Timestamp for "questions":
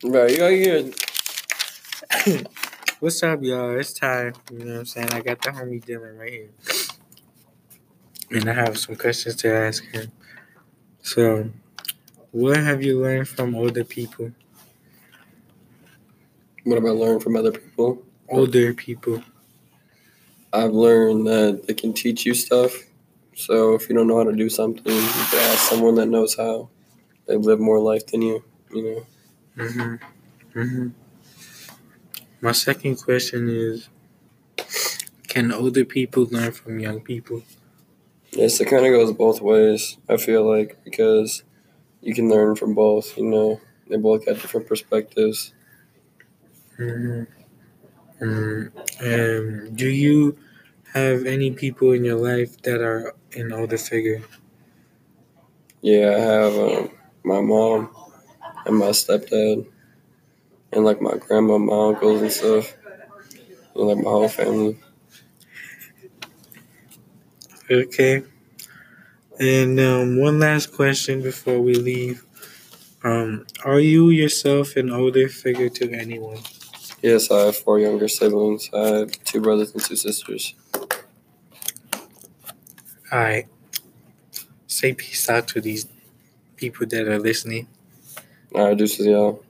8.96-9.36